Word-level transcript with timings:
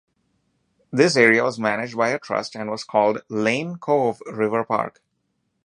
This 0.91 1.15
area 1.15 1.43
was 1.43 1.59
managed 1.59 1.95
by 1.95 2.09
a 2.09 2.17
trust 2.17 2.55
and 2.55 2.71
was 2.71 2.83
called 2.83 3.21
Lane 3.29 3.75
Cove 3.75 4.19
River 4.25 4.63
Park. 4.65 4.99